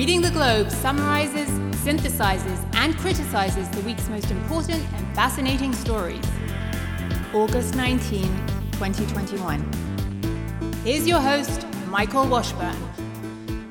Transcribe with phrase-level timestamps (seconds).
[0.00, 1.50] Reading the Globe summarizes,
[1.84, 6.24] synthesizes, and criticizes the week's most important and fascinating stories.
[7.34, 8.22] August 19,
[8.72, 10.72] 2021.
[10.84, 12.74] Here's your host, Michael Washburn.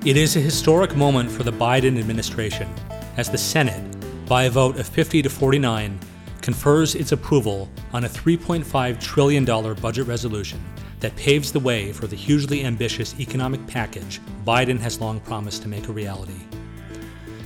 [0.05, 2.71] It is a historic moment for the Biden administration
[3.17, 3.83] as the Senate,
[4.27, 5.99] by a vote of 50 to 49,
[6.43, 10.63] confers its approval on a $3.5 trillion budget resolution
[10.99, 15.67] that paves the way for the hugely ambitious economic package Biden has long promised to
[15.67, 16.41] make a reality.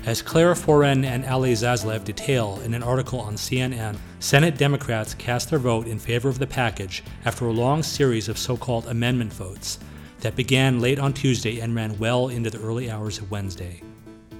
[0.05, 5.49] As Clara Foran and Ali Zaslav detail in an article on CNN, Senate Democrats cast
[5.49, 9.31] their vote in favor of the package after a long series of so called amendment
[9.31, 9.79] votes
[10.19, 13.81] that began late on Tuesday and ran well into the early hours of Wednesday.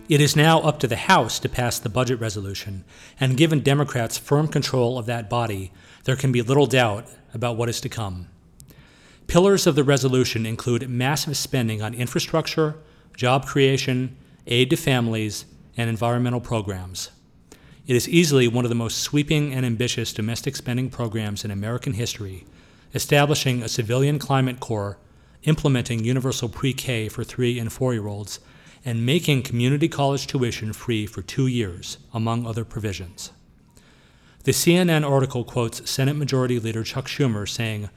[0.09, 2.83] It is now up to the House to pass the budget resolution,
[3.17, 5.71] and given Democrats' firm control of that body,
[6.03, 8.27] there can be little doubt about what is to come.
[9.27, 12.75] Pillars of the resolution include massive spending on infrastructure,
[13.15, 14.15] job creation,
[14.47, 15.45] aid to families,
[15.77, 17.09] and environmental programs.
[17.85, 21.93] It is easily one of the most sweeping and ambitious domestic spending programs in American
[21.93, 22.45] history,
[22.93, 24.97] establishing a civilian climate corps,
[25.43, 28.39] implementing universal pre K for three and four year olds,
[28.85, 33.31] and making community college tuition free for two years, among other provisions.
[34.43, 37.89] The CNN article quotes Senate Majority Leader Chuck Schumer saying,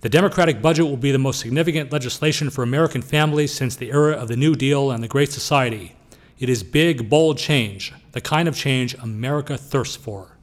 [0.00, 4.14] The Democratic budget will be the most significant legislation for American families since the era
[4.14, 5.94] of the New Deal and the Great Society.
[6.38, 10.38] It is big, bold change, the kind of change America thirsts for.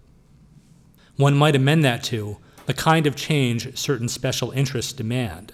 [1.16, 5.54] One might amend that to the kind of change certain special interests demand.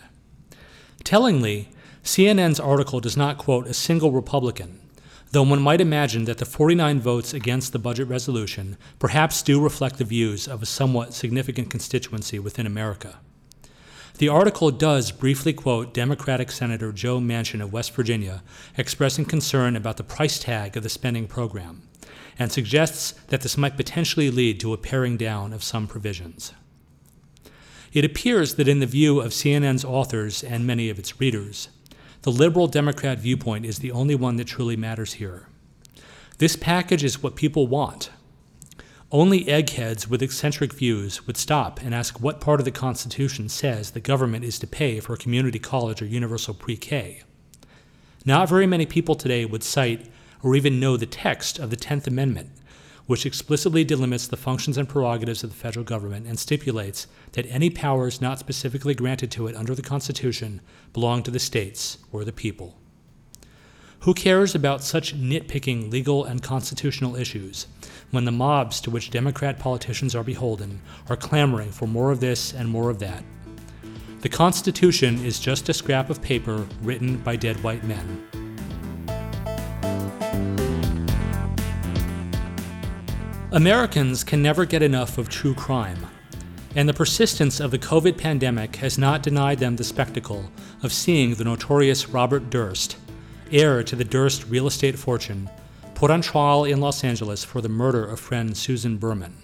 [1.05, 1.69] Tellingly,
[2.03, 4.81] CNN's article does not quote a single Republican,
[5.31, 9.97] though one might imagine that the 49 votes against the budget resolution perhaps do reflect
[9.97, 13.19] the views of a somewhat significant constituency within America.
[14.19, 18.43] The article does briefly quote Democratic Senator Joe Manchin of West Virginia
[18.77, 21.81] expressing concern about the price tag of the spending program
[22.37, 26.53] and suggests that this might potentially lead to a paring down of some provisions.
[27.91, 31.69] It appears that, in the view of CNN's authors and many of its readers,
[32.21, 35.47] the liberal Democrat viewpoint is the only one that truly matters here.
[36.37, 38.09] This package is what people want.
[39.13, 43.91] Only eggheads with eccentric views would stop and ask what part of the Constitution says
[43.91, 47.21] the government is to pay for a community college or universal pre K.
[48.25, 50.09] Not very many people today would cite
[50.41, 52.49] or even know the text of the 10th Amendment,
[53.05, 57.69] which explicitly delimits the functions and prerogatives of the federal government and stipulates that any
[57.69, 60.59] powers not specifically granted to it under the Constitution
[60.91, 62.79] belong to the states or the people.
[64.03, 67.67] Who cares about such nitpicking legal and constitutional issues
[68.11, 72.53] when the mobs to which Democrat politicians are beholden are clamoring for more of this
[72.53, 73.23] and more of that?
[74.19, 78.27] The Constitution is just a scrap of paper written by dead white men.
[83.53, 86.07] Americans can never get enough of true crime,
[86.75, 91.35] and the persistence of the COVID pandemic has not denied them the spectacle of seeing
[91.35, 92.97] the notorious Robert Durst,
[93.53, 95.49] heir to the Durst real estate fortune,
[95.95, 99.37] put on trial in Los Angeles for the murder of friend Susan Berman.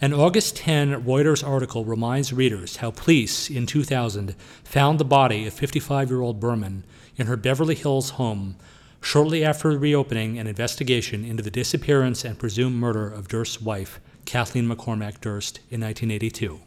[0.00, 4.34] An August 10 Reuters article reminds readers how police in 2000
[4.64, 6.84] found the body of 55 year old Berman
[7.16, 8.56] in her Beverly Hills home
[9.00, 14.68] shortly after reopening an investigation into the disappearance and presumed murder of Durst's wife, Kathleen
[14.68, 16.60] McCormack Durst, in 1982.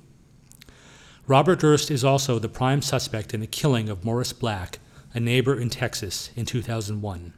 [1.27, 4.79] Robert Durst is also the prime suspect in the killing of Morris Black,
[5.13, 7.33] a neighbor in Texas, in 2001.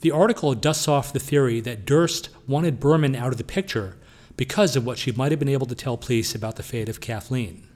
[0.00, 3.96] The article dusts off the theory that Durst wanted Berman out of the picture
[4.36, 7.00] because of what she might have been able to tell police about the fate of
[7.00, 7.66] Kathleen.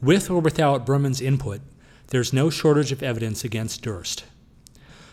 [0.00, 1.60] With or without Berman's input,
[2.08, 4.24] there's no shortage of evidence against Durst.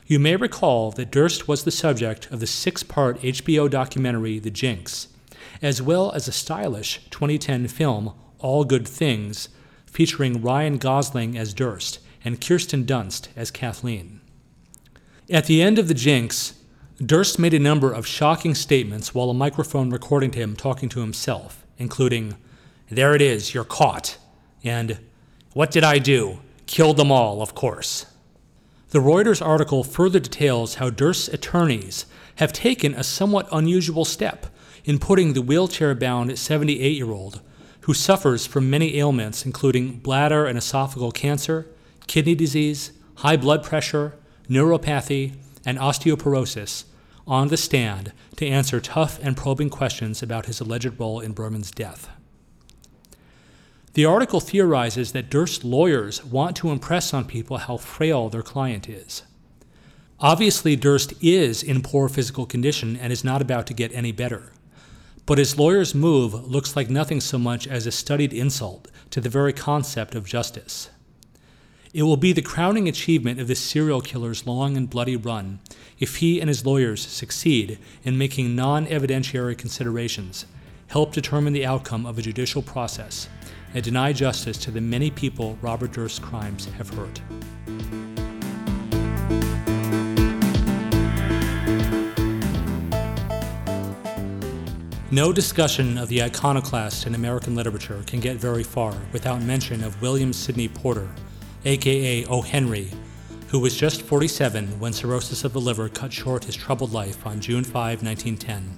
[0.06, 4.50] You may recall that Durst was the subject of the six part HBO documentary The
[4.50, 5.10] Jinx,
[5.62, 9.50] as well as a stylish 2010 film, All Good Things,
[9.98, 14.22] featuring Ryan Gosling as Durst and Kirsten Dunst as Kathleen.
[15.28, 16.54] At the end of The Jinx,
[17.04, 21.66] Durst made a number of shocking statements while a microphone recording him talking to himself,
[21.80, 22.36] including,
[22.92, 24.20] There it is, you're caught,
[24.64, 25.00] and
[25.54, 26.42] What did I do?
[26.68, 28.06] Killed them all, of course.
[28.92, 32.06] The Reuters article further details how Durst's attorneys
[32.36, 34.46] have taken a somewhat unusual step
[34.86, 37.42] in putting the wheelchair bound 78 year old,
[37.88, 41.66] who suffers from many ailments including bladder and esophageal cancer,
[42.06, 44.14] kidney disease, high blood pressure,
[44.50, 46.84] neuropathy, and osteoporosis,
[47.26, 51.72] on the stand to answer tough and probing questions about his alleged role in Berman's
[51.72, 52.10] death.
[53.94, 58.90] The article theorizes that Durst's lawyers want to impress on people how frail their client
[58.90, 59.24] is.
[60.20, 64.52] Obviously, Durst is in poor physical condition and is not about to get any better.
[65.28, 69.30] But his lawyer's move looks like nothing so much as a studied insult to the
[69.30, 70.90] very concept of justice.
[71.94, 75.60] It will be the crowning achievement of this serial killer's long and bloody run
[76.00, 80.46] if he and his lawyers succeed in making non evidentiary considerations
[80.88, 83.28] help determine the outcome of a judicial process
[83.74, 87.22] and deny justice to the many people Robert Durst's crimes have hurt.
[95.10, 100.02] No discussion of the iconoclast in American literature can get very far without mention of
[100.02, 101.08] William Sidney Porter,
[101.64, 102.42] aka O.
[102.42, 102.92] Henry,
[103.48, 107.40] who was just 47 when cirrhosis of the liver cut short his troubled life on
[107.40, 108.78] June 5, 1910.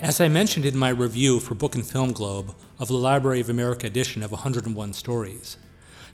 [0.00, 3.50] As I mentioned in my review for Book and Film Globe of the Library of
[3.50, 5.58] America edition of 101 Stories,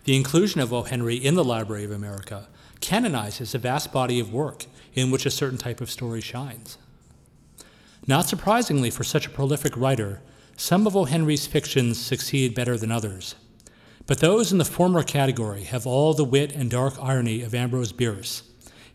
[0.03, 0.83] the inclusion of O.
[0.83, 2.49] Henry in the Library of America
[2.81, 6.79] canonizes a vast body of work in which a certain type of story shines.
[8.07, 10.21] Not surprisingly for such a prolific writer,
[10.57, 11.05] some of O.
[11.05, 13.35] Henry's fictions succeed better than others.
[14.07, 17.93] But those in the former category have all the wit and dark irony of Ambrose
[17.93, 18.43] Bierce,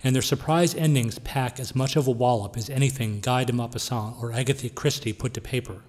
[0.04, 4.22] and their surprise endings pack as much of a wallop as anything Guy de Maupassant
[4.22, 5.82] or Agatha Christie put to paper.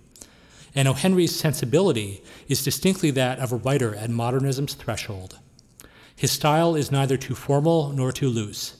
[0.74, 0.94] And O.
[0.94, 5.38] Henry's sensibility is distinctly that of a writer at modernism's threshold.
[6.16, 8.76] His style is neither too formal nor too loose.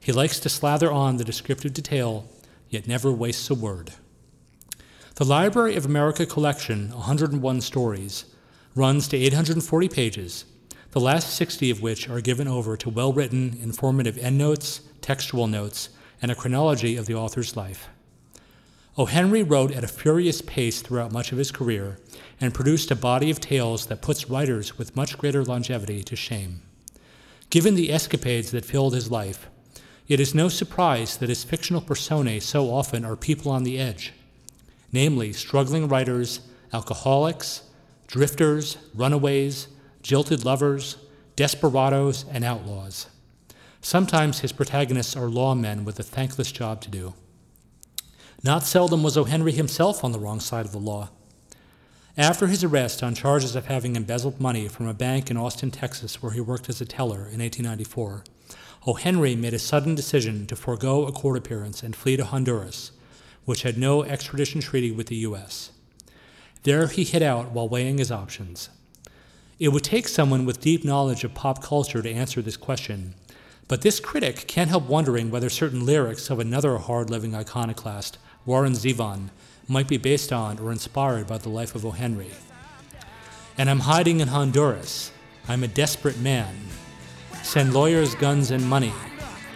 [0.00, 2.28] He likes to slather on the descriptive detail
[2.74, 3.92] yet never wastes a word.
[5.14, 8.24] The Library of America collection, 101 stories,
[8.74, 10.44] runs to 840 pages,
[10.90, 15.90] the last 60 of which are given over to well written, informative endnotes, textual notes,
[16.20, 17.88] and a chronology of the author's life.
[18.98, 19.06] O.
[19.06, 21.98] Henry wrote at a furious pace throughout much of his career
[22.40, 26.62] and produced a body of tales that puts writers with much greater longevity to shame.
[27.50, 29.48] Given the escapades that filled his life,
[30.06, 34.12] it is no surprise that his fictional personae so often are people on the edge,
[34.92, 36.40] namely struggling writers,
[36.72, 37.62] alcoholics,
[38.06, 39.68] drifters, runaways,
[40.02, 40.96] jilted lovers,
[41.36, 43.06] desperados, and outlaws.
[43.80, 47.14] Sometimes his protagonists are lawmen with a thankless job to do.
[48.42, 49.24] Not seldom was O.
[49.24, 51.08] Henry himself on the wrong side of the law.
[52.16, 56.22] After his arrest on charges of having embezzled money from a bank in Austin, Texas,
[56.22, 58.22] where he worked as a teller in 1894,
[58.86, 58.92] O.
[58.94, 62.92] Henry made a sudden decision to forego a court appearance and flee to Honduras,
[63.46, 65.70] which had no extradition treaty with the U.S.
[66.64, 68.68] There he hid out while weighing his options.
[69.58, 73.14] It would take someone with deep knowledge of pop culture to answer this question,
[73.68, 78.74] but this critic can't help wondering whether certain lyrics of another hard living iconoclast, Warren
[78.74, 79.30] Zevon,
[79.66, 81.92] might be based on or inspired by the life of O.
[81.92, 82.30] Henry.
[83.56, 85.10] And I'm hiding in Honduras.
[85.48, 86.54] I'm a desperate man.
[87.54, 88.92] Send lawyers, guns, and money.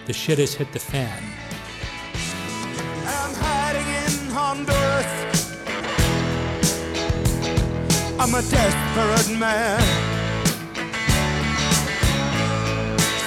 [0.07, 1.21] The shit has hit the fan.
[3.05, 5.13] I'm hiding in Honduras.
[8.21, 9.81] I'm a desperate man.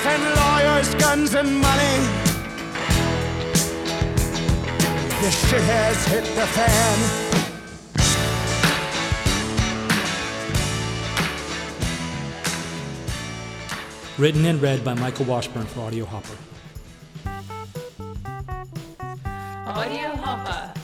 [0.04, 1.98] Send lawyers, guns, and money.
[5.22, 7.31] The shit has hit the fan.
[14.22, 16.38] written and read by Michael Washburn for Audio Hopper.
[19.66, 20.81] Audio Hopper.